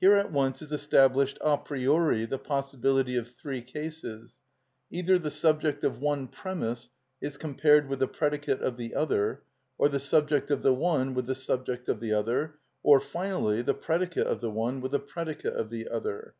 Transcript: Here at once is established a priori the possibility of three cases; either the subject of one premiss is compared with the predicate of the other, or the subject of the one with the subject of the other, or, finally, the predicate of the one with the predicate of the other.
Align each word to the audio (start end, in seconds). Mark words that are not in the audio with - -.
Here 0.00 0.14
at 0.14 0.30
once 0.30 0.62
is 0.62 0.70
established 0.70 1.38
a 1.40 1.58
priori 1.58 2.24
the 2.24 2.38
possibility 2.38 3.16
of 3.16 3.34
three 3.34 3.60
cases; 3.62 4.38
either 4.92 5.18
the 5.18 5.28
subject 5.28 5.82
of 5.82 6.00
one 6.00 6.28
premiss 6.28 6.90
is 7.20 7.36
compared 7.36 7.88
with 7.88 7.98
the 7.98 8.06
predicate 8.06 8.60
of 8.62 8.76
the 8.76 8.94
other, 8.94 9.42
or 9.76 9.88
the 9.88 9.98
subject 9.98 10.52
of 10.52 10.62
the 10.62 10.72
one 10.72 11.14
with 11.14 11.26
the 11.26 11.34
subject 11.34 11.88
of 11.88 11.98
the 11.98 12.12
other, 12.12 12.60
or, 12.84 13.00
finally, 13.00 13.60
the 13.60 13.74
predicate 13.74 14.28
of 14.28 14.40
the 14.40 14.52
one 14.52 14.80
with 14.80 14.92
the 14.92 15.00
predicate 15.00 15.54
of 15.54 15.70
the 15.70 15.88
other. 15.88 16.34